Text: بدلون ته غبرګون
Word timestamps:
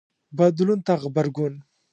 بدلون 0.37 0.79
ته 0.87 0.93
غبرګون 1.01 1.53